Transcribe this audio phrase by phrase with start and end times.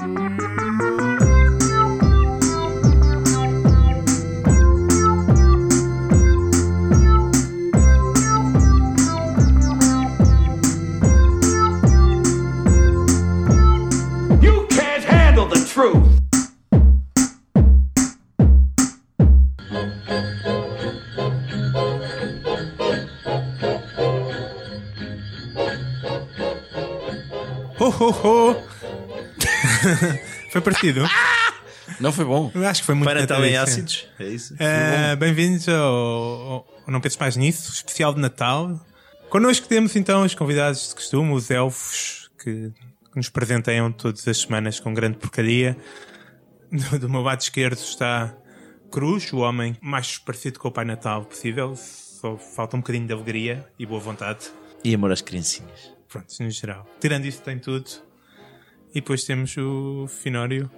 [0.00, 0.49] You
[30.80, 31.02] foi partido?
[32.00, 32.50] Não foi bom.
[32.54, 34.06] Eu acho que foi muito Natal em ácidos.
[34.18, 34.54] É isso?
[34.58, 38.80] Ah, Bem-vindos ao, ao Não Penses Mais Nisso, especial de Natal.
[39.28, 42.72] Connosco temos então os convidados de costume, os elfos, que,
[43.10, 45.76] que nos presenteiam todas as semanas com grande porcaria.
[46.72, 48.34] Do, do meu lado esquerdo está
[48.90, 51.74] Cruz, o homem mais parecido com o Pai Natal possível.
[51.76, 54.50] Só falta um bocadinho de alegria e boa vontade.
[54.82, 55.92] E amor às criancinhas.
[56.08, 56.86] Pronto, no geral.
[57.00, 57.90] Tirando isso, tem tudo.
[58.90, 60.68] E depois temos o Finório,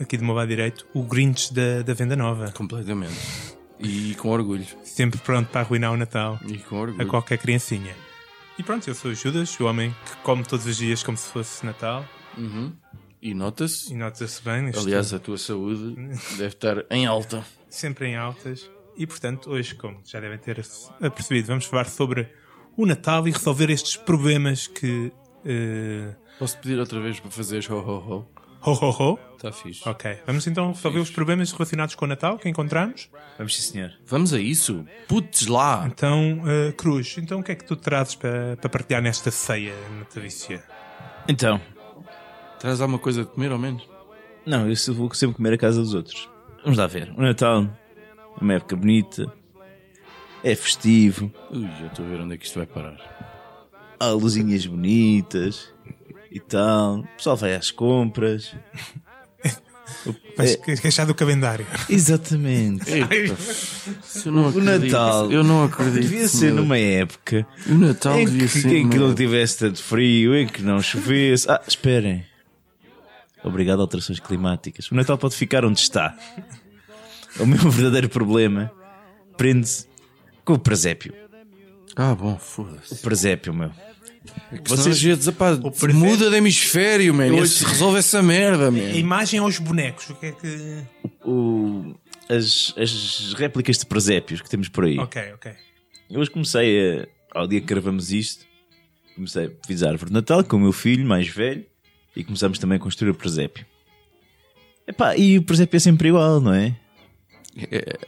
[0.00, 2.50] aqui do meu lado direito, o Grinch da, da Venda Nova.
[2.52, 3.14] Completamente.
[3.78, 4.64] E com orgulho.
[4.84, 7.08] Sempre pronto para arruinar o Natal E com a orgulho.
[7.08, 7.94] qualquer criancinha.
[8.58, 11.28] E pronto, eu sou o Judas, o homem que come todos os dias como se
[11.30, 12.04] fosse Natal.
[13.20, 13.92] E nota-se.
[13.92, 15.94] E nota-se bem, Aliás, a tua saúde
[16.36, 17.44] deve estar em alta.
[17.68, 18.70] sempre em altas.
[18.96, 20.62] E portanto, hoje, como já devem ter
[21.00, 22.28] apercebido, vamos falar sobre
[22.76, 25.10] o Natal e resolver estes problemas que.
[25.44, 28.26] eh, Posso pedir outra vez para fazeres ho ho ho?
[28.64, 29.18] ho ho ho.
[29.42, 29.88] Está fixe.
[29.88, 33.10] Ok, vamos então resolver os problemas relacionados com o Natal que encontramos.
[33.36, 33.92] Vamos sim, senhor.
[34.06, 34.86] Vamos a isso.
[35.08, 35.84] Putz lá.
[35.84, 39.74] Então, eh, Cruz, então o que é que tu trazes para, para partilhar nesta ceia
[39.98, 40.62] natalícia?
[41.26, 41.60] Então,
[42.60, 43.82] Traz alguma coisa de comer ao menos?
[44.46, 46.30] não, eu vou sempre comer a casa dos outros.
[46.62, 47.12] Vamos lá ver.
[47.16, 47.64] O Natal
[48.40, 49.26] é uma época bonita.
[50.44, 51.32] É festivo.
[51.50, 52.96] Ui, já estou a ver onde é que isto vai parar.
[53.98, 55.74] Há luzinhas bonitas
[56.30, 57.00] e tal.
[57.00, 58.54] O pessoal vai às compras.
[60.36, 60.76] Vais É.
[60.76, 61.66] queixar do calendário.
[61.88, 62.84] Exatamente.
[64.02, 64.60] Se eu não O.
[64.60, 66.02] Natal Eu não acredito.
[66.02, 66.56] devia ser meu.
[66.62, 68.74] numa época O Natal em devia que, ser.
[68.76, 71.48] em que não tivesse tanto frio, em que não chovesse.
[71.50, 72.24] Ah, esperem.
[73.44, 74.90] Obrigado a alterações climáticas.
[74.90, 76.16] O Natal pode ficar onde está.
[77.38, 78.70] O meu verdadeiro problema
[79.36, 79.86] prende-se
[80.44, 81.12] com o presépio.
[81.94, 82.96] Ah, bom, foda-se.
[83.02, 83.70] Presépio, meu.
[84.64, 87.32] Vocês Vocês- dizer, pá, prefere- muda de hemisfério, man.
[87.32, 88.78] Hoje- Resolve essa merda, A man.
[88.92, 90.78] imagem aos bonecos, o que é que.
[91.24, 91.94] O-
[92.28, 94.98] as, as réplicas de presépios que temos por aí.
[94.98, 95.52] Ok, ok.
[96.10, 98.44] Eu hoje comecei a, ao dia que gravamos isto,
[99.14, 101.64] comecei a fiz a árvore de Natal com o meu filho mais velho
[102.14, 103.64] e começamos também a construir o presépio.
[104.86, 106.76] Epá, e o presépio é sempre igual, não é?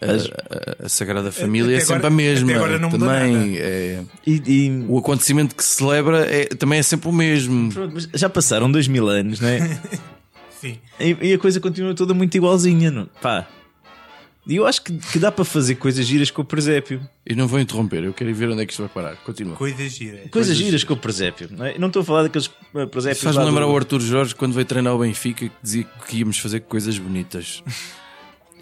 [0.00, 2.50] A, a- a Sagrada Família é sempre agora- a mesma.
[2.50, 6.78] até agora não mudou também é- E, e- o acontecimento que se celebra é, também
[6.78, 7.70] é sempre o mesmo.
[7.72, 9.58] pronto, mas já passaram dois mil anos, não é?
[10.60, 10.78] Sim.
[10.98, 13.06] e, e a coisa continua toda muito igualzinha, não?
[13.20, 13.46] Pá.
[14.46, 17.00] E eu acho que, que dá para fazer coisas giras com o presépio.
[17.26, 19.16] E não vou interromper, eu quero ver onde é que isto vai parar.
[19.16, 19.56] Continua.
[19.56, 20.30] Coisas giras.
[20.30, 21.48] Coisas giras com o presépio.
[21.50, 21.78] Não, é?
[21.78, 23.22] não estou a falar daqueles eh, presépios.
[23.24, 26.18] Faz-me lá do- lembrar o Arthur Jorge quando veio treinar o Benfica que dizia que
[26.18, 27.62] íamos fazer coisas bonitas.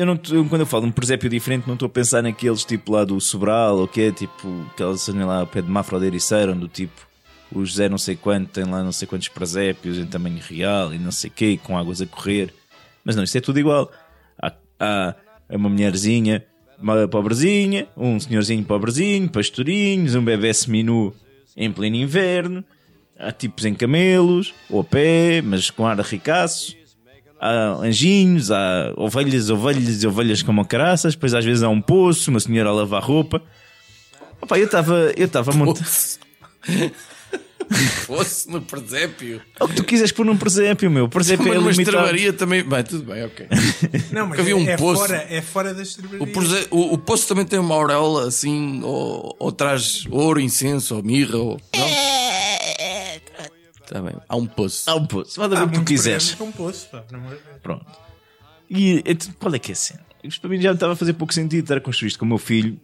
[0.02, 0.16] Eu não,
[0.48, 3.20] quando eu falo de um presépio diferente, não estou a pensar naqueles tipo lá do
[3.20, 6.64] Sobral, ou que é tipo aquela cena lá ao pé de Mafra de Ericeira, onde
[6.64, 7.06] o tipo
[7.52, 10.98] o José não sei quanto tem lá não sei quantos presépios em tamanho real e
[10.98, 12.52] não sei quê, com águas a correr.
[13.04, 13.92] Mas não, isto é tudo igual.
[14.42, 15.14] Há, há
[15.50, 16.44] uma mulherzinha,
[16.80, 21.14] uma pobrezinha, um senhorzinho pobrezinho, pastorinhos, um bebê seminu
[21.56, 22.64] em pleno inverno.
[23.16, 26.81] Há tipos em camelos, ou a pé, mas com ar ricaço
[27.42, 32.30] há anjinhos, há ovelhas, ovelhas e ovelhas como caraças, depois às vezes há um poço,
[32.30, 33.42] uma senhora a lavar roupa.
[34.40, 35.84] Opa, eu estava eu estava a montar.
[38.06, 39.40] Fosse no presépio.
[39.58, 41.04] O que tu quiseres pôr num presépio, meu.
[41.04, 41.82] O presépio Mas é limitado.
[41.82, 42.62] estrebaria também.
[42.62, 43.46] Bem, tudo bem, ok.
[44.12, 45.00] Não, mas havia um é, poço.
[45.00, 49.34] fora, é fora das O, prese- o, o poço também tem uma auréola assim, ou,
[49.38, 51.60] ou traz ouro, incenso, ou mirra, ou.
[51.74, 51.86] Não?
[53.92, 54.14] Tá bem.
[54.28, 54.88] Há um poço.
[54.88, 55.38] Há um poço.
[55.48, 56.34] Dar Há o que tu quiseres.
[56.34, 57.04] programas com poço, pá.
[57.62, 57.86] Pronto.
[58.70, 60.00] E então, qual é que é a cena?
[60.24, 62.24] Isto para mim já me estava a fazer pouco sentido estar a construir isto com
[62.24, 62.80] o meu filho.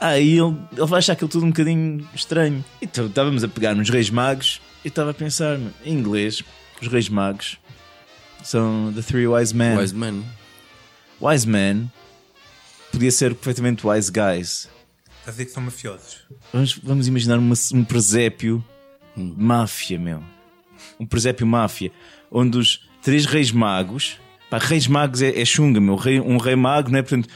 [0.00, 2.64] Aí ele, ele vai achar aquilo tudo um bocadinho estranho.
[2.80, 6.42] Então estávamos a pegar nos Reis Magos e estava a pensar em inglês.
[6.80, 7.58] Os Reis Magos
[8.42, 9.76] são The Three Wise Men.
[9.76, 10.22] Wise man.
[11.20, 11.90] Wise Man
[12.92, 14.68] podia ser perfeitamente Wise Guys.
[15.18, 16.20] Estás a dizer que são mafiosos.
[16.52, 18.64] Vamos, vamos imaginar uma- um presépio
[19.16, 20.22] máfia, meu.
[21.00, 21.90] Um presépio máfia.
[22.30, 24.18] Onde os três reis magos.
[24.50, 25.94] Pá, reis magos é, é chunga, meu.
[25.96, 27.02] Rei- um rei mago, não é?
[27.02, 27.28] Portanto,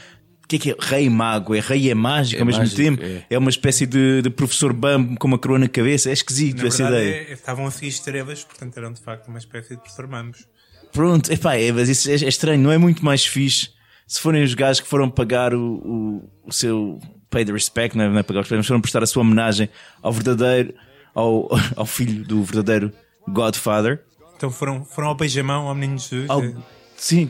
[0.47, 0.75] que é que é?
[0.79, 3.01] Rei mago, é rei é mágico É ao mesmo mágico, tempo.
[3.03, 3.25] é.
[3.29, 3.37] É.
[3.37, 6.09] uma espécie de, de professor Bambo com uma coroa na cabeça.
[6.09, 7.25] É esquisito Na essa verdade, ideia.
[7.29, 10.45] é- estavam a seguir estrelas, portanto eram de facto uma espécie de professor Mamos.
[10.91, 13.69] Pronto, epá, é, mas isso é, é estranho, não é muito mais fixe
[14.05, 16.99] se forem os gajos que foram pagar o, o, o seu
[17.31, 19.69] pay the respect, não é, não é pagar os prémios, foram prestar a sua homenagem
[20.03, 20.73] ao verdadeiro,
[21.15, 22.91] ao, ao filho do verdadeiro
[23.27, 24.01] Godfather.
[24.35, 26.29] Então foram, foram ao beijamão ao menino Jesus.
[26.29, 26.53] Ao, eh,
[26.97, 27.29] sim,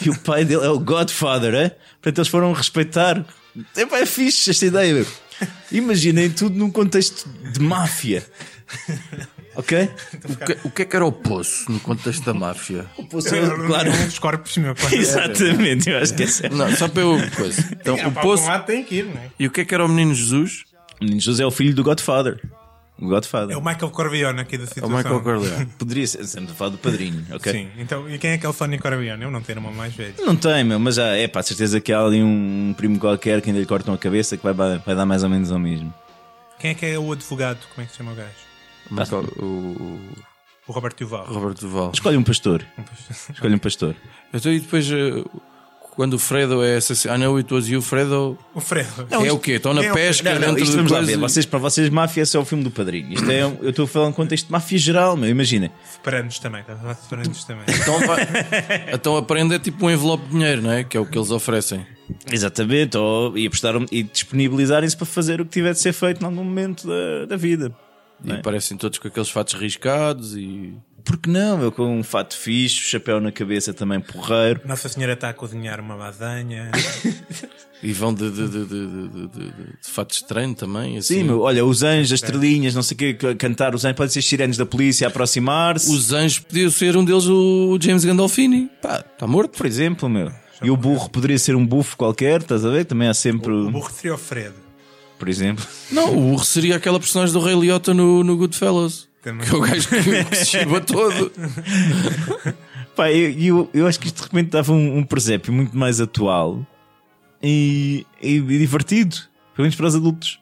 [0.00, 1.68] e o pai dele é o Godfather, é?
[2.00, 3.24] Portanto, eles foram respeitar.
[3.76, 5.06] Epá, é fixe esta ideia, meu.
[5.70, 8.24] Imaginem tudo num contexto de máfia.
[9.54, 9.90] Ok?
[10.24, 12.86] O que, o que é que era o poço no contexto da máfia?
[13.10, 13.90] Pô, eram claro.
[13.90, 14.94] uns corpos, meu pai.
[14.94, 16.56] Exatamente, eu acho que é certo.
[16.56, 17.68] Não, só para eu coisa.
[17.72, 18.44] Então, o pá, poço.
[18.66, 19.30] tem que ir, não é?
[19.38, 20.64] E o que é que era o menino Jesus?
[21.00, 22.40] O menino José é o filho do Godfather.
[23.04, 23.56] O Godfather.
[23.56, 24.96] É o Michael Corleone aqui da É o situação.
[24.96, 25.66] Michael Corleone.
[25.76, 27.52] Poderia ser, a falar do padrinho, ok?
[27.52, 29.22] Sim, então, e quem é aquele Sonny Corleone?
[29.24, 30.14] Eu não tenho irmão mais velho.
[30.20, 33.50] Não tem, meu, mas já é pá, certeza que há ali um primo qualquer que
[33.50, 35.92] ainda lhe cortam a cabeça que vai, vai dar mais ou menos ao mesmo.
[36.60, 37.58] Quem é que é o advogado?
[37.74, 38.30] Como é que se chama o gajo?
[38.90, 39.98] Michael- o
[40.68, 41.26] O Roberto Duval.
[41.26, 41.90] Roberto Duval.
[41.92, 42.64] Escolhe um pastor.
[43.32, 43.96] Escolhe um pastor.
[44.32, 45.24] Então, e depois, eh,
[45.94, 47.22] quando o Fredo é assassinado.
[47.22, 48.38] Ah, não, it was you, Fredo.
[48.54, 49.06] O Fredo.
[49.10, 49.52] é o quê?
[49.52, 51.18] Estão na é pesca Não, não, dentro isto de coisa-.
[51.18, 53.12] Vocês, para vocês, máfia é só o filme do padrinho.
[53.12, 55.28] Isto é, um- eu estou a falar em contexto de máfia geral, meu.
[55.28, 55.70] Imagina.
[55.84, 56.62] Separanos também.
[56.62, 57.64] Está a falar de separanos também.
[57.68, 58.26] Então, vai...
[58.94, 60.82] então aprende é tipo um envelope de dinheiro, não é?
[60.82, 61.86] Que é o que eles oferecem.
[62.30, 62.96] Exatamente.
[62.96, 66.42] Ou, e, apostar, e disponibilizarem-se para fazer o que tiver de ser feito em algum
[66.42, 67.70] momento da, da vida.
[68.24, 68.38] E Não é?
[68.38, 70.72] aparecem todos com aqueles fatos riscados e.
[71.04, 71.72] Porque não, meu?
[71.72, 74.60] Com um fato fixe, chapéu na cabeça também porreiro.
[74.64, 76.70] Nossa Senhora está a cozinhar uma lasanha.
[77.84, 80.98] E vão de, de, de, de, de, de- de- de fatos de treino também.
[80.98, 81.14] Assim.
[81.16, 84.12] Sim, meu, olha, os anjos, as estrelinhas, não sei o que, cantar os anjos, pode
[84.12, 85.92] ser sirenes da polícia a aproximar-se.
[85.92, 88.70] Os anjos podia ser um deles o James Gandolfini.
[88.80, 89.56] Pá, está morto.
[89.58, 90.30] Por exemplo, meu.
[90.62, 92.84] E o burro poderia ser um bufo qualquer, estás a ver?
[92.84, 94.54] Também há sempre, O burro seria o Fredo.
[95.18, 95.66] por exemplo.
[95.90, 99.08] Não, o urro seria aquela personagem do Rei Liotta no, no Goodfellas.
[99.22, 99.46] Também.
[99.46, 101.32] Que é o gajo que, que se chiva todo.
[102.96, 106.00] Pá, eu, eu, eu acho que isto de repente dava um, um presépio muito mais
[106.00, 106.66] atual
[107.42, 109.16] e, e, e divertido,
[109.54, 110.40] pelo menos para os adultos.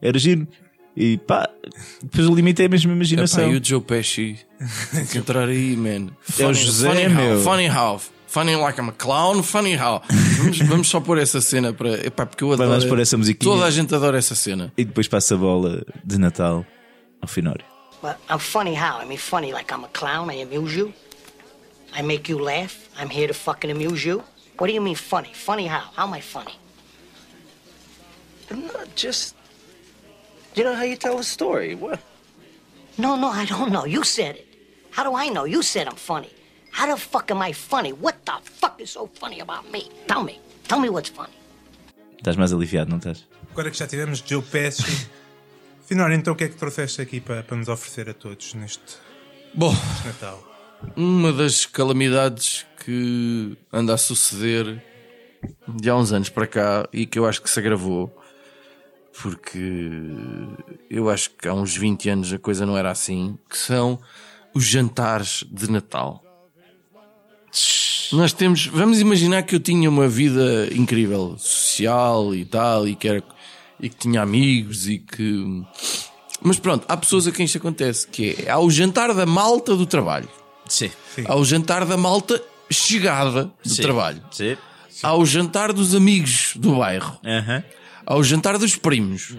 [0.00, 0.46] Era giro.
[0.96, 1.48] E pá,
[2.02, 3.52] depois o limite é a mesma Epá, imaginação.
[3.52, 4.38] e o Joe Pesci
[5.16, 6.08] entrar aí, man.
[6.38, 7.36] É o José, funny meu.
[7.38, 8.00] How, funny how.
[8.26, 10.02] Funny like I'm a clown, funny how.
[10.38, 12.06] Vamos, vamos só pôr essa cena para.
[12.06, 12.70] Epá, porque eu adoro.
[12.70, 13.50] Vamos pôr essa musiquinha.
[13.52, 14.72] Toda a gente adora essa cena.
[14.76, 16.64] E depois passa a bola de Natal
[17.20, 17.71] ao Finório.
[18.02, 18.98] Well, I'm funny how?
[18.98, 20.28] I mean, funny like I'm a clown.
[20.30, 20.92] I amuse you.
[21.94, 22.88] I make you laugh.
[22.98, 24.24] I'm here to fucking amuse you.
[24.58, 25.30] What do you mean funny?
[25.32, 25.90] Funny how?
[25.94, 26.54] How am I funny?
[28.50, 29.36] I'm not just.
[30.54, 31.74] You know how you tell a story.
[31.74, 32.00] What?
[32.98, 33.84] No, no, I don't know.
[33.86, 34.46] You said it.
[34.90, 35.44] How do I know?
[35.44, 36.30] You said I'm funny.
[36.70, 37.92] How the fuck am I funny?
[37.92, 39.90] What the fuck is so funny about me?
[40.08, 40.40] Tell me.
[40.68, 41.32] Tell me what's funny.
[42.18, 43.24] Estás mais aliviado, não estás?
[43.50, 45.08] Agora que já tivemos Joe Pesci.
[45.92, 48.96] Finório, então o que é que trouxeste aqui para, para nos oferecer a todos neste
[49.52, 49.74] Bom,
[50.06, 50.42] Natal?
[50.96, 54.82] uma das calamidades que anda a suceder
[55.68, 58.10] de há uns anos para cá e que eu acho que se agravou
[59.20, 59.60] porque
[60.88, 64.00] eu acho que há uns 20 anos a coisa não era assim, que são
[64.54, 66.24] os jantares de Natal.
[68.14, 73.08] Nós temos, vamos imaginar que eu tinha uma vida incrível, social e tal, e que,
[73.08, 73.22] era,
[73.82, 75.62] e que tinha amigos e que.
[76.40, 79.76] Mas pronto, há pessoas a quem isto acontece, que é há o jantar da malta
[79.76, 80.28] do trabalho,
[80.66, 80.90] Sim.
[81.26, 84.56] há o jantar da malta chegada do trabalho, Sim.
[85.02, 87.62] há o jantar dos amigos do bairro, Aham.
[88.06, 89.36] há o jantar dos primos,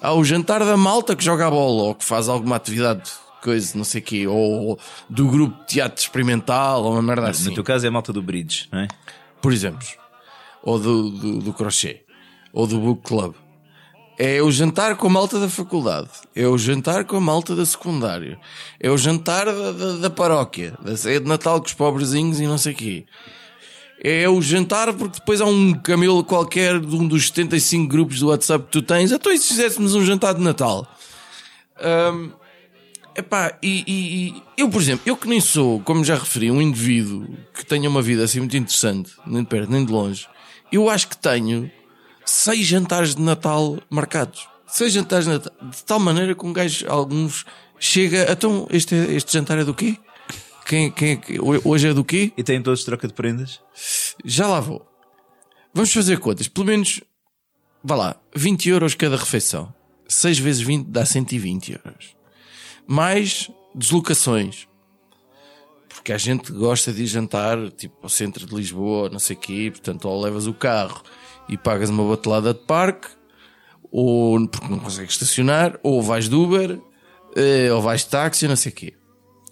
[0.00, 3.10] há o jantar da malta que joga a bola ou que faz alguma atividade,
[3.40, 7.48] coisa, não sei o quê, ou do grupo de teatro experimental ou uma merda assim.
[7.50, 8.88] No teu caso é a malta do Bridge, não é?
[9.40, 9.86] por exemplo,
[10.62, 12.02] ou do, do, do crochê,
[12.52, 13.34] ou do book club.
[14.18, 17.64] É o jantar com a malta da faculdade, é o jantar com a malta da
[17.64, 18.38] secundária,
[18.78, 22.46] é o jantar da, da, da paróquia, da ceia de Natal com os pobrezinhos e
[22.46, 23.04] não sei o quê.
[24.04, 28.28] É o jantar porque depois há um camelo qualquer de um dos 75 grupos do
[28.28, 29.12] WhatsApp que tu tens.
[29.12, 30.86] Então e se fizéssemos um jantar de Natal?
[32.12, 32.30] Hum,
[33.14, 36.62] Epá, e, e- e eu, por exemplo, eu que nem sou, como já referi, um
[36.62, 40.26] indivíduo que tenha uma vida assim muito interessante, nem de perto nem de longe,
[40.72, 41.70] eu acho que tenho
[42.24, 44.48] seis jantares de Natal marcados.
[44.66, 47.44] Seis jantares de Natal, de tal maneira que um gajo, alguns,
[47.78, 49.98] chega, então este, este jantar é do quê?
[50.64, 51.18] Quem, quem, é
[51.64, 52.32] hoje é do quê?
[52.36, 53.60] E têm todos troca de prendas?
[54.24, 54.86] Já lá vou.
[55.74, 56.48] Vamos fazer contas.
[56.48, 57.00] Pelo menos,
[57.82, 59.74] vá lá, 20 euros cada refeição.
[60.08, 62.16] 6 vezes 20 dá 120 euros.
[62.86, 64.68] Mais deslocações.
[65.88, 69.38] Porque a gente gosta de ir jantar, tipo, ao centro de Lisboa, não sei o
[69.38, 71.02] quê, portanto, ou levas o carro
[71.48, 73.08] e pagas uma batelada de parque,
[73.90, 76.80] ou porque não consegues estacionar, ou vais de Uber,
[77.36, 78.94] eh, ou vais de táxi, não sei o quê.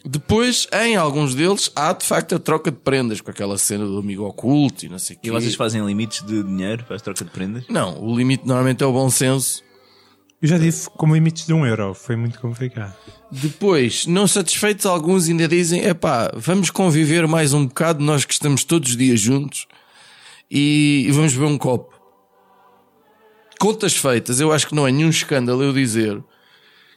[0.04, 3.98] Depois, em alguns deles, há de facto a troca de prendas com aquela cena do
[3.98, 5.28] amigo oculto e não sei o quê.
[5.28, 7.64] E vocês fazem limites de dinheiro para a troca de prendas?
[7.68, 9.62] Não, o limite normalmente é o bom senso.
[10.40, 12.96] Eu já disse como limites de um euro, foi muito complicado.
[13.30, 18.64] Depois, não satisfeitos, alguns ainda dizem: epá, vamos conviver mais um bocado, nós que estamos
[18.64, 19.66] todos os dias juntos
[20.50, 21.98] e, e vamos beber um copo.
[23.58, 26.22] Contas feitas, eu acho que não é nenhum escândalo eu dizer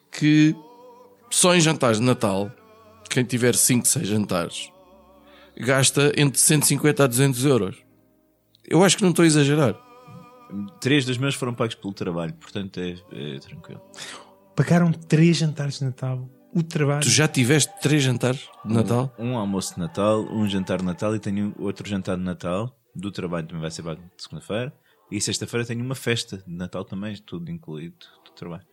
[0.09, 0.55] que
[1.29, 2.49] só em jantares de Natal,
[3.09, 4.71] quem tiver 5, 6 jantares,
[5.57, 7.77] gasta entre 150 a 200 euros.
[8.65, 9.75] Eu acho que não estou a exagerar.
[10.79, 13.81] Três dos meus foram pagos pelo trabalho, portanto é, é tranquilo.
[14.55, 16.29] Pagaram três jantares de Natal.
[16.55, 17.01] O trabalho.
[17.01, 19.13] Tu já tiveste 3 jantares de Natal?
[19.17, 23.11] Um almoço de Natal, um jantar de Natal e tenho outro jantar de Natal do
[23.11, 24.73] trabalho também vai ser pago de segunda-feira.
[25.11, 28.65] E sexta-feira tenho uma festa de Natal também, tudo incluído do trabalho.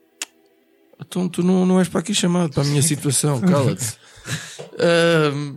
[1.00, 3.98] Então tu não, não és para aqui chamado, para a minha situação, cala-te.
[4.78, 5.56] Ahm,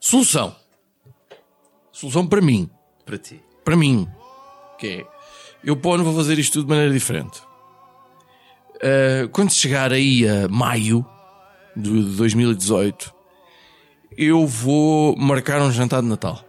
[0.00, 0.54] solução.
[1.92, 2.70] Solução para mim.
[3.04, 3.42] Para ti.
[3.64, 4.08] Para mim.
[4.78, 5.06] Que é,
[5.64, 7.42] eu pô, não vou fazer isto tudo de maneira diferente.
[8.82, 11.04] Ah, quando chegar aí a maio
[11.76, 13.14] de 2018,
[14.16, 16.44] eu vou marcar um jantar de Natal.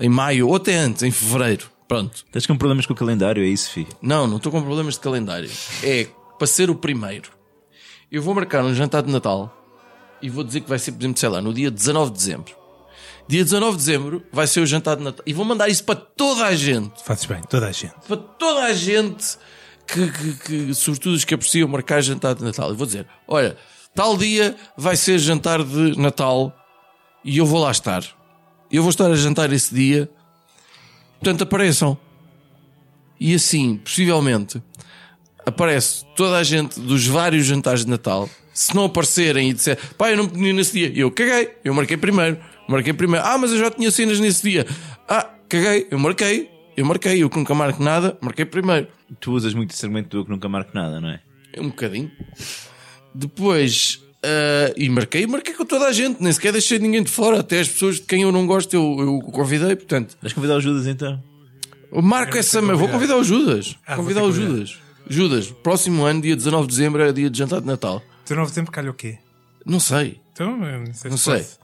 [0.00, 1.70] Em maio, ou até antes, em fevereiro.
[1.86, 2.24] Pronto.
[2.26, 3.86] Estás com problemas com o calendário, é isso, fi?
[4.00, 5.50] Não, não estou com problemas de calendário.
[5.82, 6.06] É
[6.38, 7.30] para ser o primeiro.
[8.10, 9.54] Eu vou marcar um jantar de Natal
[10.22, 12.54] e vou dizer que vai ser, por exemplo, sei lá, no dia 19 de dezembro.
[13.28, 15.22] Dia 19 de dezembro vai ser o jantar de Natal.
[15.26, 17.02] E vou mandar isso para toda a gente.
[17.04, 17.94] Fazes bem, toda a gente.
[18.06, 19.36] Para toda a gente
[19.86, 22.70] que, que, que sobretudo os que apreciam marcar jantar de Natal.
[22.70, 23.56] Eu vou dizer: olha,
[23.94, 26.56] tal dia vai ser jantar de Natal
[27.24, 28.02] e eu vou lá estar.
[28.70, 30.08] Eu vou estar a jantar esse dia.
[31.18, 31.98] Portanto, apareçam.
[33.18, 34.62] E assim, possivelmente,
[35.44, 38.28] aparece toda a gente dos vários jantares de Natal.
[38.52, 41.96] Se não aparecerem e disser, pá, eu não podia nesse dia, eu caguei, eu marquei
[41.96, 43.24] primeiro, marquei primeiro.
[43.26, 44.66] Ah, mas eu já tinha cenas nesse dia.
[45.08, 48.88] Ah, caguei, eu marquei, eu marquei, eu que nunca marco nada, marquei primeiro.
[49.20, 51.20] Tu usas muito esse argumento do eu que nunca marco nada, não é?
[51.58, 52.10] Um bocadinho.
[53.14, 57.40] Depois, ah, e marquei, marquei com toda a gente, nem sequer deixei ninguém de fora,
[57.40, 60.16] até as pessoas de quem eu não gosto eu, eu convidei, portanto.
[60.20, 61.22] Vais convidar o Judas então?
[61.92, 63.76] Eu Marco essa, mas vou convidar o Judas.
[63.86, 64.32] Ah, convidar o.
[64.32, 64.78] Judas.
[65.08, 68.00] Judas, próximo ano, dia 19 de dezembro, é dia de jantar de Natal.
[68.24, 69.18] 19 de dezembro calha o quê?
[69.66, 70.20] Não sei.
[70.32, 71.46] Então, eu não sei Não se sei.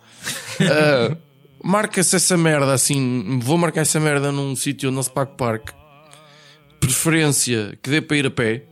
[0.58, 1.16] Ah,
[1.62, 3.38] Marca-se essa merda assim.
[3.40, 5.72] Vou marcar essa merda num sítio onde não se paga parque.
[6.80, 8.64] Preferência que dê para ir a pé.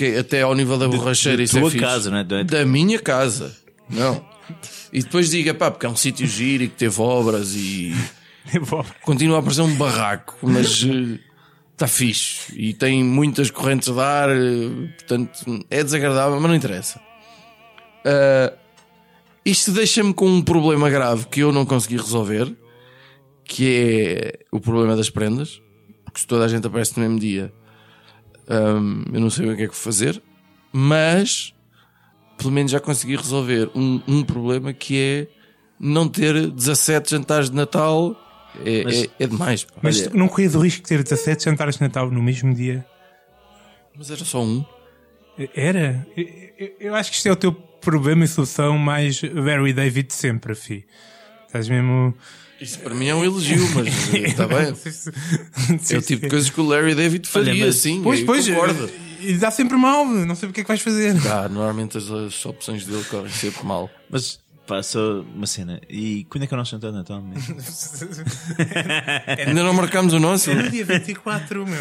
[0.00, 1.78] Que é até ao nível da borracheira da isso é fixe.
[1.78, 2.24] casa, não é?
[2.24, 3.54] Da- Da minha casa.
[3.88, 4.24] Não.
[4.92, 7.94] E depois diga, pá, porque é um sítio giro e que teve obras e
[9.02, 10.84] continua a parecer um barraco, mas
[11.72, 17.00] está fixe e tem muitas correntes de ar, eh, portanto é desagradável, mas não interessa.
[18.04, 18.52] Ah,
[19.44, 22.52] isto deixa-me com um problema grave que eu não consegui resolver,
[23.44, 25.60] que é o problema das prendas,
[26.04, 27.52] porque se toda a gente aparece no mesmo dia,
[28.50, 30.22] hum, eu não sei o que é que vou fazer,
[30.72, 31.54] mas
[32.36, 35.28] pelo menos já consegui resolver um, um problema que é
[35.78, 38.16] não ter 17 jantares de Natal.
[38.64, 39.64] É, Mas- é, é demais.
[39.64, 39.74] pá.
[39.82, 42.84] mas Olha- não corrias o risco de ter 17 jantares de Natal no mesmo dia?
[43.96, 44.64] Mas era só um.
[45.54, 46.06] Era?
[46.80, 50.54] Eu, acho que isto é o teu problema e solução mais Barry David de sempre,
[50.54, 50.84] fi.
[51.46, 52.14] Estás mesmo.
[52.60, 54.74] Isso para mim é um elogio, mas está bem.
[55.90, 58.00] É o tipo de coisas que o Larry David faria, mas- sim.
[58.02, 58.90] Pois, pois, concordo.
[59.20, 61.14] e dá sempre mal, não sei o que é que vais fazer.
[61.30, 63.88] Ah, normalmente as, as opções dele correm sempre mal.
[64.10, 65.80] Mas pá, só uma cena.
[65.88, 67.24] E quando é que é o nosso jantar de Natal?
[69.46, 70.54] Ainda não marcámos o nosso?
[70.54, 71.80] No dia 24, meu.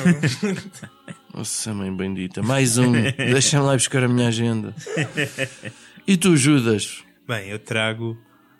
[1.33, 2.41] Nossa, mãe bendita.
[2.41, 2.91] Mais um.
[2.91, 4.74] Deixa-me lá buscar a minha agenda.
[6.07, 7.03] E tu, Judas?
[7.27, 8.17] Bem, eu trago.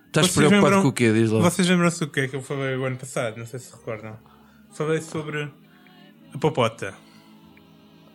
[0.10, 1.14] Estás Vocês preocupado lembram- com o quê?
[1.14, 1.40] Diz lá.
[1.42, 3.38] Vocês lembram-se do que é que eu falei o ano passado?
[3.38, 4.18] Não sei se recordam.
[4.74, 5.52] Falei sobre
[6.34, 6.96] a popota.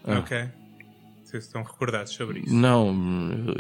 [0.05, 0.19] Ah.
[0.19, 0.37] Ok?
[0.41, 2.53] Não sei se estão recordados sobre isso.
[2.55, 2.89] Não,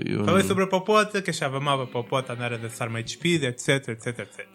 [0.04, 3.46] eu, Falei sobre a popota, que achava mal a popota andar a dançar meio despida,
[3.46, 4.46] etc, etc, etc.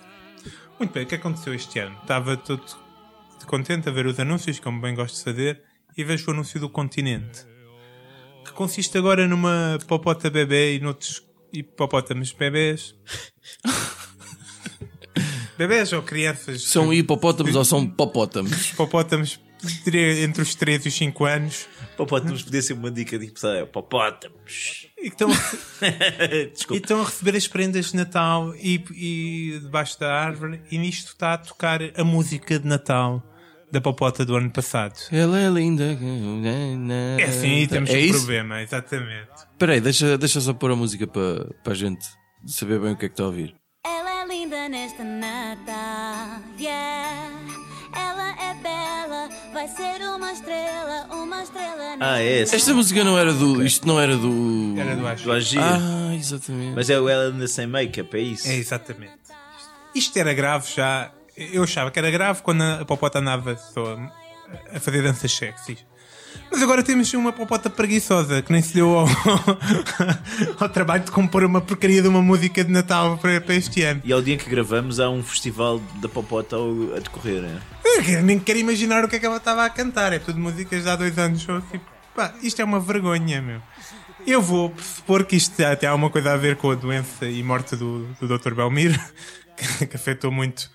[0.77, 1.98] Muito bem, o que aconteceu este ano?
[2.01, 2.63] Estava todo
[3.45, 5.62] contente a ver os anúncios, como bem gosto de fazer,
[5.98, 7.45] e vejo o anúncio do continente.
[8.45, 11.19] Que consiste agora numa popota bebê e noutros
[11.53, 12.96] hipopótamos bebés.
[15.58, 16.63] bebés ou crianças.
[16.63, 18.72] São hipopótamos ou são popótamos?
[18.72, 19.39] Hipopótamos
[19.84, 21.68] diria entre os 3 e os 5 anos,
[22.00, 24.88] Popótamos podia ser uma dica tipo, sabe, popótamos.
[24.98, 25.29] e que estão,
[26.72, 31.10] e estão a receber as prendas de Natal e, e debaixo da árvore, e nisto
[31.10, 33.22] está a tocar a música de Natal
[33.71, 34.93] da Popota do ano passado.
[35.11, 35.97] Ela é linda.
[37.17, 38.17] É assim, temos é um isso?
[38.19, 39.29] problema, exatamente.
[39.51, 42.05] Espera aí, deixa, deixa só pôr a música para para a gente
[42.45, 43.53] saber bem o que é que está a ouvir.
[43.85, 47.29] Ela é linda nesta Natal, yeah.
[47.95, 51.95] Ela é bela, vai ser uma estrela, uma estrela.
[51.97, 52.55] na- Ah, é essa.
[52.55, 53.63] Esta música não era do.
[53.65, 54.75] Isto não era do.
[54.77, 55.23] Era do Acho.
[55.23, 55.59] Do Agir.
[55.59, 56.73] Ah, exatamente.
[56.75, 58.47] Mas é o ela ainda sem make-up, é isso?
[58.47, 59.13] É exatamente.
[59.95, 61.11] Isto era grave já.
[61.39, 63.98] Eu achava que era grave quando a Popota andava só
[64.75, 65.86] a fazer danças sexys.
[66.51, 69.08] Mas agora temos uma Popota preguiçosa que nem se deu ao,
[70.60, 74.01] ao trabalho de compor uma porcaria de uma música de Natal para, para este ano.
[74.03, 77.62] E ao dia que gravamos há um festival da Popota a decorrer, né?
[78.08, 80.12] Eu nem quero imaginar o que é que ela estava a cantar.
[80.12, 81.41] É tudo músicas de há dois anos.
[81.41, 83.62] Só tipo, pá, isto é uma vergonha, meu.
[84.27, 87.41] Eu vou supor que isto até há uma coisa a ver com a doença e
[87.41, 88.53] morte do, do Dr.
[88.53, 89.00] Belmiro,
[89.55, 90.69] que, que afetou muito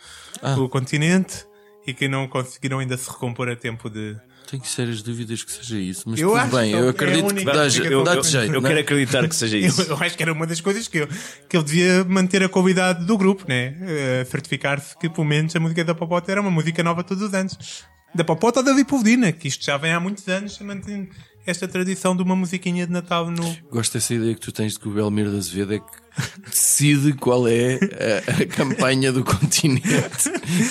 [0.58, 1.46] o continente
[1.86, 4.16] e que não conseguiram ainda se recompor a tempo de.
[4.50, 6.02] Tenho sérias dúvidas que seja isso.
[6.06, 8.04] Mas Eu tudo acho bem, que é eu a acredito que única dá, eu, que
[8.04, 8.52] dá eu- jeito.
[8.54, 8.70] Eu não é?
[8.70, 9.82] quero acreditar que seja Eu, isso.
[9.82, 11.08] eu acho que era uma das coisas que, eu,
[11.48, 13.74] que ele devia manter a qualidade do grupo, né?
[13.80, 17.32] Eh, Certificar-se que pelo menos a música da Popota era uma música nova todos os
[17.34, 17.84] anos.
[18.14, 21.08] Da Popota ou da Lipovdina, que isto já vem há muitos anos mantendo
[21.46, 23.56] esta tradição de uma musiquinha de Natal no.
[23.70, 26.04] Gosto dessa ideia que tu tens de que o Belmiro da Azevedo é que
[26.48, 27.78] decide qual é
[28.28, 29.88] a, a campanha do continente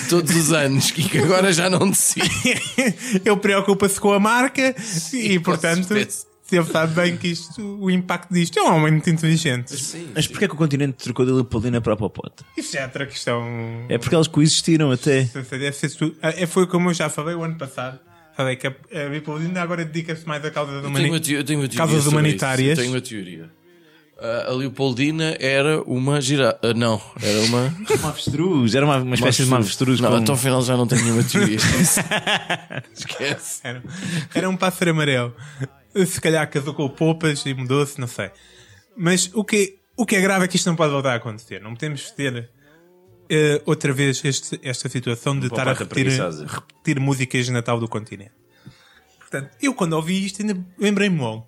[0.08, 2.28] todos os anos e que agora já não decide.
[3.24, 4.74] ele preocupa-se com a marca
[5.12, 9.74] e, portanto, ele sabe bem que isto, o impacto disto é um homem muito inteligente.
[10.14, 12.44] Mas porquê que o continente trocou da Leopoldina para a Popota?
[12.56, 13.42] Isso já é outra questão.
[13.88, 15.24] É porque eles coexistiram até.
[15.98, 17.98] Tu- é, Foi como eu já falei o ano passado.
[18.56, 21.06] Que a, a Bipoldina agora dedica-se mais à causa da teoria.
[21.76, 22.72] Causas humanitárias.
[22.72, 22.80] Isso.
[22.80, 23.50] Eu tenho uma teoria.
[24.16, 26.56] Ah, a Leopoldina era uma gira...
[26.62, 27.74] ah, não, era uma.
[27.98, 29.98] Uma avestruz, era uma, uma espécie de uma avestruz.
[30.00, 31.58] Não, com- então afinal já não tenho nenhuma teoria.
[32.94, 33.60] Esquece.
[33.64, 33.82] Era,
[34.34, 35.34] era um pássaro amarelo.
[36.06, 38.30] Se calhar casou com o Poupas e mudou-se, não sei.
[38.96, 41.60] Mas o que, o que é grave é que isto não pode voltar a acontecer.
[41.60, 42.48] Não podemos ter
[43.28, 46.06] eh, outra vez este- esta situação de estar a repetir,
[46.46, 48.32] repetir músicas de Natal do continente.
[49.18, 51.46] Portanto, eu quando ouvi isto ainda lembrei-me logo.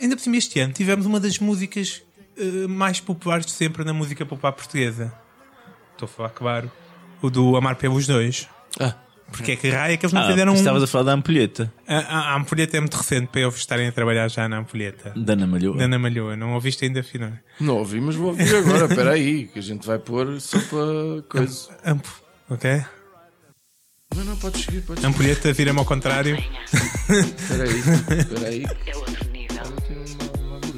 [0.00, 2.02] Ainda por cima este ano tivemos uma das músicas
[2.36, 5.12] eh, mais populares de sempre na música popular portuguesa.
[5.92, 6.70] Estou a falar, claro,
[7.22, 8.48] o do Amar pelos Dois.
[8.78, 8.94] Ah,
[9.30, 10.54] Porque é que raio é que eles não Ah, fizeram um...
[10.54, 11.72] estavas a falar da ampulheta.
[11.88, 15.12] A, a, a ampulheta é muito recente para eles estarem a trabalhar já na ampulheta.
[15.16, 15.76] Da Ana Malhoa.
[15.76, 17.32] Da Ana Malhoa, não ouviste ainda afinal?
[17.58, 18.84] não ouvi, mas vou ouvir agora.
[18.86, 21.68] Espera aí, que a gente vai pôr só para coisa.
[21.84, 22.04] Amp,
[22.48, 22.84] ok?
[24.14, 25.12] Não, não, pode seguir, pode seguir.
[25.12, 26.36] ampulheta vira-me ao contrário.
[27.08, 27.78] Espera aí,
[28.20, 28.64] espera aí.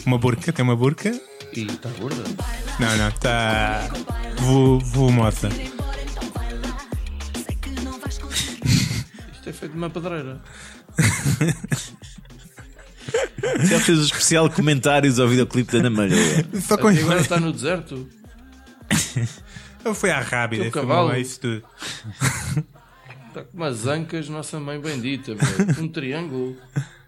[0.06, 1.10] Uma burca, tem uma burca.
[1.52, 2.22] E está gorda?
[2.78, 3.88] Não, não, está
[4.38, 5.48] vo- volumosa.
[5.48, 5.75] Isto
[9.56, 10.40] feito de uma pedreira.
[13.64, 16.44] Já fez o especial comentários ao videoclipe da Ana Malhoa.
[16.60, 18.08] Só com E agora está no deserto.
[19.94, 21.08] Foi à rábida, cavalo.
[21.08, 21.62] lá isso tudo.
[23.28, 25.84] Está com umas ancas, nossa mãe bendita, meu.
[25.84, 26.56] Um triângulo.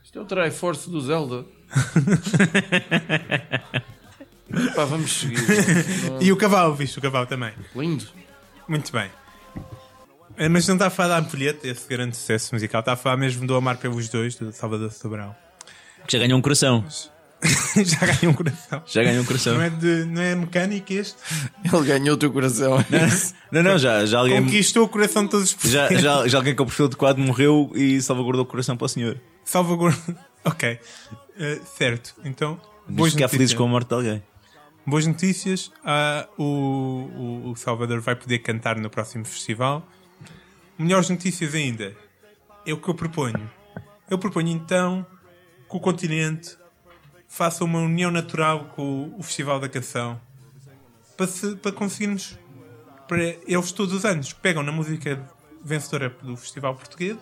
[0.04, 1.44] Isto é o Triforce do Zelda.
[4.74, 5.38] Pá, vamos seguir.
[6.20, 7.52] E o cavalo, viste o cavalo também.
[7.74, 8.06] Lindo.
[8.68, 9.11] Muito bem.
[10.38, 12.81] Eh, Mas não está a falar da ampulheta, esse grande sucesso musical.
[12.81, 15.37] Está a falar mesmo do Amar pelos Dois, do Salvador Sobral.
[16.07, 16.85] Que já ganhou um coração.
[17.85, 18.83] já ganhou um coração.
[18.87, 19.55] Já ganhou um coração.
[19.55, 21.16] Não é, de, não é mecânico este?
[21.64, 22.85] Ele ganhou o teu coração.
[23.51, 24.42] Não, não, já, já alguém.
[24.44, 27.70] Conquistou o coração de todos os Já, já, já alguém com o perfil adequado morreu
[27.74, 29.20] e salvaguardou o coração para o senhor.
[29.44, 29.98] Salvaguarda.
[30.44, 30.79] Ok.
[31.38, 32.14] Eh, certo.
[32.24, 33.59] Então, Diz boas que ficar feliz notícias.
[33.59, 34.22] com a morte de alguém.
[34.87, 35.70] Boas notícias.
[35.85, 39.87] Ah, o, o, o Salvador vai poder cantar no próximo festival.
[40.78, 41.94] Melhores notícias ainda.
[42.64, 43.50] É o que eu proponho.
[44.08, 45.04] Eu proponho então
[45.68, 46.56] que o continente
[47.26, 50.20] faça uma união natural com o Festival da Canção
[51.16, 52.38] para, se- para conseguirmos.
[53.06, 55.26] Para eles todos os anos pegam na música
[55.64, 57.16] vencedora do Festival Português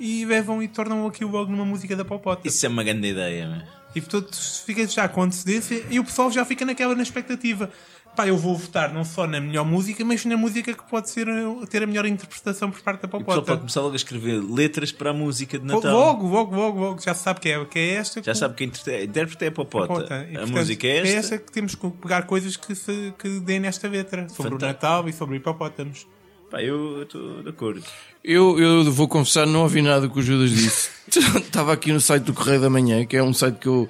[0.00, 2.48] e levam e tornam aquilo logo numa música da Popota.
[2.48, 3.62] Isso é uma grande ideia, meu.
[3.94, 7.70] E portanto fica já com antecedência e o pessoal já fica naquela na expectativa.
[8.16, 11.26] Pá, eu vou votar não só na melhor música, mas na música que pode ser,
[11.68, 13.42] ter a melhor interpretação por parte da Popota.
[13.42, 15.92] pode começar logo a escrever letras para a música de Natal.
[15.94, 18.22] Logo, logo, logo, logo, já se sabe que é, que é esta.
[18.22, 19.86] Já que- sabe que a a intérprete é a Popota.
[19.88, 20.14] Popota.
[20.14, 21.36] E, A portanto, música é esta.
[21.38, 24.64] que temos que pegar coisas que, se, que deem nesta letra sobre Fantástico.
[24.64, 26.06] o Natal e sobre hipopótamos.
[26.50, 27.82] Pá, eu estou de acordo.
[28.24, 30.88] Eu, eu vou confessar, não ouvi nada que o Judas disse.
[31.36, 33.88] Estava aqui no site do Correio da Manhã, que é um site que eu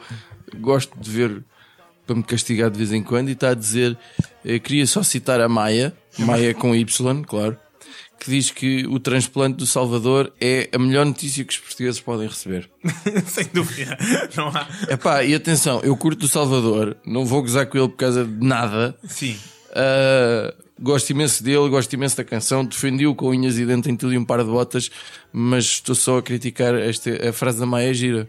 [0.58, 1.44] gosto de ver
[2.07, 3.99] para me castigar de vez em quando, e está a dizer:
[4.45, 7.59] eh, queria só citar a Maia, Maia com Y, claro,
[8.19, 12.29] que diz que o transplante do Salvador é a melhor notícia que os portugueses podem
[12.29, 12.69] receber.
[13.27, 13.97] Sem dúvida.
[14.37, 14.66] Não há.
[14.88, 18.47] Epá, e atenção, eu curto do Salvador, não vou gozar com ele por causa de
[18.47, 18.97] nada.
[19.05, 19.37] Sim.
[19.71, 24.14] Uh, gosto imenso dele, gosto imenso da canção, defendi-o com unhas e dentes em tudo
[24.14, 24.90] e um par de botas,
[25.33, 28.29] mas estou só a criticar esta, a frase da Maia é gira.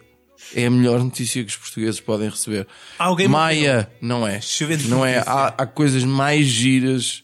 [0.55, 2.67] É a melhor notícia que os portugueses podem receber.
[2.97, 4.39] Alguém Maia, não é.
[4.88, 5.19] Não é.
[5.19, 7.23] Há, há coisas mais giras,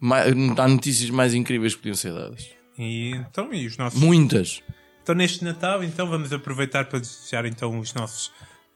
[0.00, 2.48] mais, há notícias mais incríveis que podiam ser dadas.
[2.78, 3.98] E, então, e os nossos.
[3.98, 4.62] Muitas.
[5.02, 8.30] Então, neste Natal, então vamos aproveitar para desejar então os nossos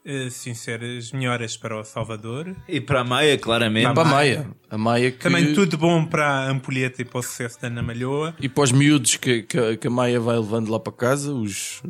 [0.05, 2.53] eh, sinceras melhoras para o Salvador.
[2.67, 3.93] E para a Maia, claramente.
[3.93, 4.47] Para a Maia.
[4.69, 5.19] A Maia que...
[5.19, 8.35] Também tudo bom para a Ampulheta e para o sucesso da Ana Malhoa.
[8.39, 11.81] E para os miúdos que, que, que a Maia vai levando lá para casa, os.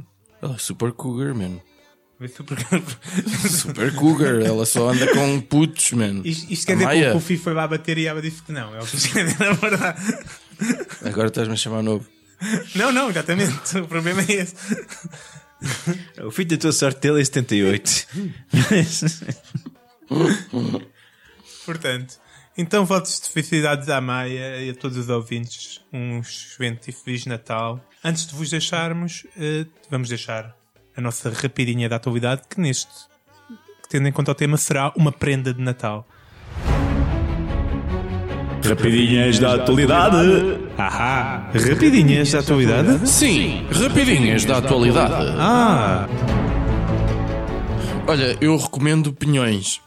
[0.42, 1.60] Ela é super cougar, man.
[2.30, 2.58] Super-
[3.50, 6.22] Super cougar, ela só anda com putos, man.
[6.24, 8.42] Isto, isto quer A dizer que Maia, o Puffy foi lá bater e ela disse
[8.44, 8.76] que não.
[8.76, 10.18] É o que isto quer dizer, na verdade.
[11.06, 12.06] Agora estás-me a chamar novo.
[12.76, 13.78] Não, não, exatamente.
[13.80, 14.56] O problema é esse.
[16.26, 18.08] O filho da tua sorte dele é 78.
[18.52, 19.24] Mas-
[21.66, 22.16] Portanto,
[22.58, 25.82] então votos de felicidades à Maia e a todos os ouvintes.
[25.92, 27.80] Um excelente e feliz Natal.
[28.04, 30.54] Antes de vos deixarmos, eh, vamos deixar
[30.96, 32.88] a nossa rapidinha da atualidade, que neste,
[33.90, 36.08] tendo em conta o tema, será uma prenda de Natal.
[38.66, 40.58] Rapidinhas da atualidade.
[40.78, 41.52] Ahá!
[41.54, 43.10] Rapidinhas da atualidade?
[43.10, 45.36] Sim, rapidinhas da atualidade.
[45.38, 46.08] Ah!
[48.08, 49.82] Olha, eu recomendo pinhões.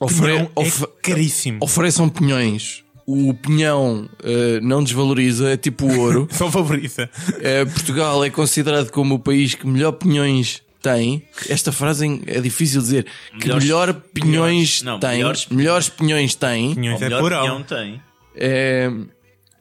[0.00, 1.58] Ofre- é caríssimo.
[1.62, 2.83] Ofereçam pinhões.
[3.06, 6.26] O pinhão eh, não desvaloriza, é tipo ouro.
[6.32, 7.10] Só favorita.
[7.40, 11.22] Eh, Portugal é considerado como o país que melhor pinhões tem.
[11.48, 13.06] Esta frase é difícil de dizer.
[13.38, 14.32] Que Melhores- melhor pinhões
[14.80, 15.10] melhores- não, tem.
[15.18, 16.74] melhores- melhores pinhões tem.
[16.74, 18.02] Pinhões O é melhor pinhão tem.
[18.36, 18.90] É,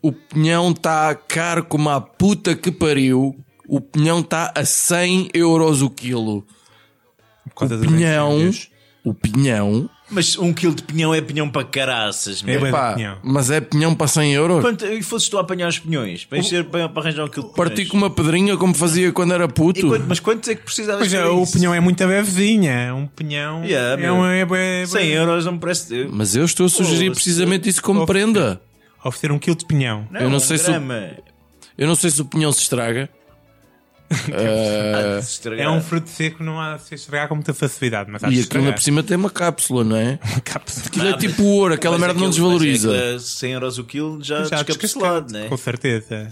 [0.02, 3.36] o pinhão está caro como a puta que pariu.
[3.68, 6.46] O pinhão está a 100 euros o quilo.
[7.46, 8.52] Por causa O pinhão,
[9.04, 12.44] o pinhão, Mas um quilo de pinhão é pinhão para caraças.
[12.46, 12.66] É meu.
[12.66, 13.18] de pá, pinhão.
[13.24, 14.62] mas é pinhão para 100 euros.
[14.62, 16.26] Quanto, e fosses tu a apanhar os pinhões?
[16.26, 19.34] Para, encher, para, para arranjar um quilo de Parti com uma pedrinha como fazia quando
[19.34, 19.88] era puto.
[19.88, 22.94] quanto- mas quantos é que precisavas Pois é, o pinhão é muito levezinha.
[22.94, 26.08] Um pinhão Yeah, é, um, é, bué- 100 euros não me parece.
[26.12, 28.62] Mas eu estou a sugerir Pô, precisamente isso como Oh, prenda.
[29.04, 30.08] Oferecer um quilo de pinhão.
[30.14, 30.74] Eu não sei se o-.
[31.78, 33.10] Eu não sei se o pinhão se estraga.
[35.20, 35.66] Estragar.
[35.66, 38.10] É um fruto seco, não há de se estragar com muita facilidade.
[38.12, 40.20] Mas e aquilo por cima tem uma cápsula, não é?
[40.32, 40.86] Uma cápsula.
[40.88, 42.96] Aquilo é tipo ouro, aquela merda não aquilo- mas desvaloriza.
[42.96, 45.48] é que 100 euros o quilo já, Já descapsulado, descascado, né?
[45.50, 46.30] Com certeza.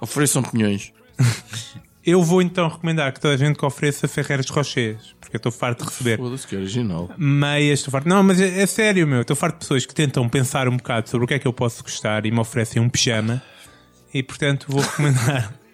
[0.00, 0.92] Ofereçam pinhões.
[2.04, 5.50] Eu vou então recomendar que toda a gente que ofereça Ferreiras Rochers, porque eu estou
[5.50, 7.10] farto de receber Foda-se que é original.
[7.18, 8.08] meias, estou farto.
[8.08, 9.22] Não, mas é, é sério, meu.
[9.22, 11.52] Estou farto de pessoas que tentam pensar um bocado sobre o que é que eu
[11.52, 13.42] posso gostar e me oferecem um pijama.
[14.14, 15.52] E portanto vou recomendar.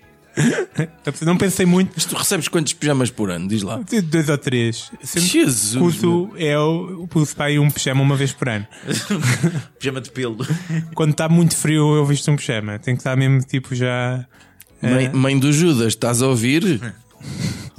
[1.22, 1.92] não pensei muito.
[1.94, 3.48] Mas tu recebes quantos pijamas por ano?
[3.48, 3.80] Diz lá.
[3.88, 4.90] de Dois ou três.
[5.12, 8.66] Que Jesus, uso, é o, uso para aí um pijama uma vez por ano.
[9.78, 10.38] Pijama de pelo.
[10.94, 12.78] Quando está muito frio, eu visto um pijama.
[12.78, 14.26] Tem que estar mesmo tipo já.
[14.80, 16.80] Mãe, mãe do Judas, estás a ouvir?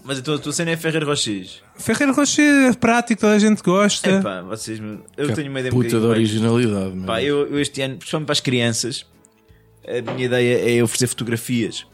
[0.06, 1.62] Mas então a tua cena é Ferreiro Rochês.
[1.78, 4.10] Ferreira Rocher é prático, toda a gente gosta.
[4.10, 4.80] Epá, vocês.
[5.18, 7.06] Eu tenho uma ideia um Puta de bocadinho mais- originalidade.
[7.06, 9.06] Pá, eu, eu este ano, principalmente para as crianças,
[9.88, 11.86] a minha ideia é oferecer fotografias.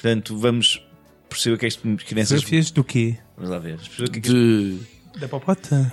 [0.00, 0.80] Portanto, vamos
[1.28, 2.40] perceber o que é que as crianças.
[2.40, 3.18] Fotografias do quê?
[3.36, 3.78] Vamos lá ver.
[3.78, 4.78] Perceber o que é que De...
[5.18, 5.92] Da popota?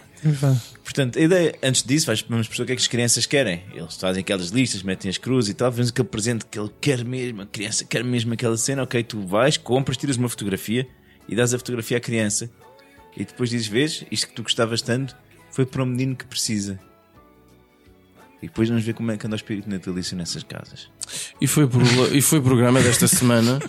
[0.84, 3.64] Portanto, a ideia, antes disso, vamos perceber o que é que as crianças querem.
[3.74, 7.04] Eles fazem aquelas listas, metem as cruzes e tal, vemos aquele presente que ele quer
[7.04, 8.84] mesmo, a criança quer mesmo aquela cena.
[8.84, 10.88] Ok, tu vais, compras, tiras uma fotografia
[11.28, 12.48] e dás a fotografia à criança.
[13.18, 15.16] E depois dizes: Vês, isto que tu gostavas tanto
[15.50, 16.80] foi para um menino que precisa.
[18.46, 20.88] E depois vamos ver como é que anda o espírito natalício nessas casas.
[21.42, 21.82] E, foi pro...
[22.16, 23.60] e foi programa desta semana.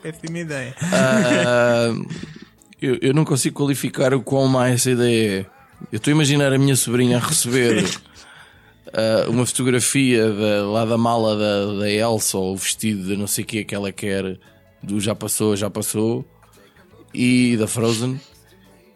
[0.00, 0.76] Péssima ideia.
[0.92, 1.92] Ah,
[2.80, 5.46] eu, eu não consigo qualificar o quão má essa ideia é.
[5.90, 7.84] Eu estou a imaginar a minha sobrinha a receber
[8.92, 13.26] ah, uma fotografia da- lá da mala da, da Elsa ou o vestido de não
[13.26, 14.38] sei o que que ela quer
[14.80, 16.24] do já passou, já passou
[17.12, 18.20] e da Frozen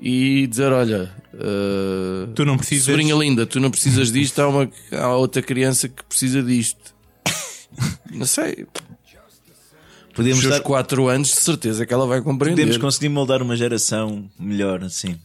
[0.01, 4.39] e dizer: Olha, ah, Tu não precisas- sobrinha linda, tu não precisas disto.
[4.41, 6.95] Há, uma, há outra criança que precisa disto.
[8.11, 12.63] Não sei, os Podemos, dar, 4 anos, de certeza que ela vai compreender.
[12.63, 15.17] podemos conseguir moldar uma geração melhor assim.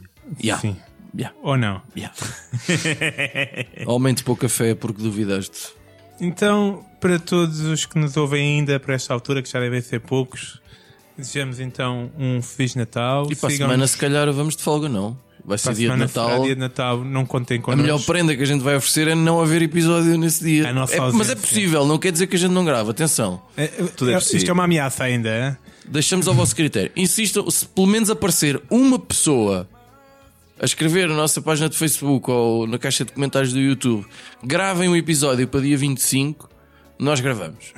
[0.43, 0.61] Yeah.
[0.61, 0.75] Sim.
[1.17, 1.35] Yeah.
[1.41, 1.81] Ou não?
[1.97, 2.13] Yeah.
[3.87, 5.69] Aumente pouca fé porque duvidaste.
[6.19, 9.99] Então, para todos os que nos ouvem ainda para esta altura, que já devem ser
[9.99, 10.61] poucos,
[11.17, 13.27] desejamos então um Feliz Natal.
[13.31, 15.17] E para a semana, se calhar, vamos de folga, não?
[15.45, 16.43] Vai ser dia de Natal.
[16.43, 19.41] dia de Natal, não contem A melhor prenda que a gente vai oferecer é não
[19.41, 20.69] haver episódio nesse dia.
[20.69, 22.91] A nossa É- mas é possível, não quer dizer que a gente não grava.
[22.91, 23.41] Atenção.
[23.57, 24.37] É, Tudo é é- possível.
[24.37, 25.57] Isto é uma ameaça ainda, é?
[25.85, 26.91] Deixamos ao vosso critério.
[26.95, 29.67] Insistam, se pelo menos aparecer uma pessoa
[30.61, 34.05] a escrever na nossa página de Facebook ou na caixa de comentários do YouTube,
[34.41, 36.49] gravem um episódio para dia 25,
[36.99, 37.73] nós gravamos.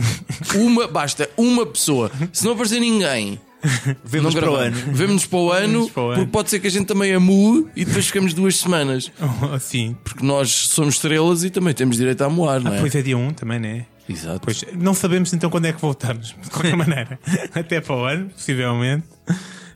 [0.56, 2.12] uma, basta, uma pessoa.
[2.32, 3.40] Se não aparecer ninguém,
[4.04, 4.78] Vemos para o ano.
[4.92, 6.16] Vemos para o ano, para o ano.
[6.18, 9.12] porque pode ser que a gente também amue e depois ficamos duas semanas.
[9.54, 9.98] Assim.
[10.04, 12.80] Porque nós somos estrelas e também temos direito a amoar, não Ah, é?
[12.80, 13.86] pois é dia 1 também, não é?
[14.08, 14.42] Exato.
[14.42, 17.20] Pois, não sabemos então quando é que voltamos, de qualquer maneira.
[17.56, 19.08] Até para o ano, possivelmente.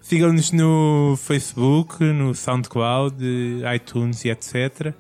[0.04, 3.15] Sigam-nos no Facebook, no SoundCloud,
[3.75, 4.93] iTunes e etc.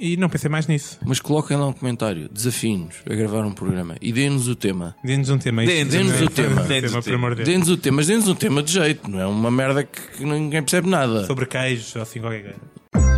[0.00, 0.98] E não pensei mais nisso.
[1.04, 4.94] Mas coloquem lá um comentário, desafiem-nos a gravar um programa e deem-nos o tema.
[5.02, 5.64] Dê-nos um tema.
[5.64, 6.62] Dê-nos Dê-nos o tema.
[6.62, 7.48] Dê-nos o por amor de Deus.
[7.48, 10.24] Dê-nos o tema, mas dê-nos um tema de jeito, não é uma merda que que
[10.24, 11.24] ninguém percebe nada.
[11.26, 13.17] Sobre queijos ou assim qualquer coisa.